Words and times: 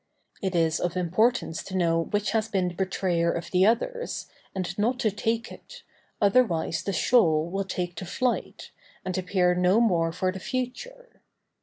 It 0.41 0.55
is 0.55 0.79
of 0.79 0.97
importance 0.97 1.61
to 1.61 1.77
know 1.77 1.99
which 1.99 2.31
has 2.31 2.47
been 2.47 2.69
the 2.69 2.73
betrayer 2.73 3.31
of 3.31 3.51
the 3.51 3.67
others, 3.67 4.25
and 4.55 4.75
not 4.79 4.97
to 5.01 5.11
take 5.11 5.51
it, 5.51 5.83
otherwise 6.19 6.81
the 6.81 6.91
shoal 6.91 7.47
will 7.51 7.65
take 7.65 7.93
to 7.97 8.05
flight, 8.07 8.71
and 9.05 9.15
appear 9.15 9.53
no 9.53 9.79
more 9.79 10.11
for 10.11 10.31
the 10.31 10.39
future. 10.39 11.21